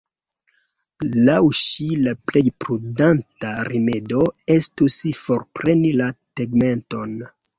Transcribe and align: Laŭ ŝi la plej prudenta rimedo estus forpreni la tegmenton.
Laŭ 1.27 1.35
ŝi 1.59 1.89
la 2.05 2.13
plej 2.29 2.43
prudenta 2.63 3.51
rimedo 3.69 4.23
estus 4.55 4.97
forpreni 5.21 5.95
la 6.03 6.11
tegmenton. 6.41 7.17